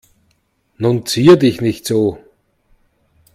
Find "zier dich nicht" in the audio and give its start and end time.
1.05-1.85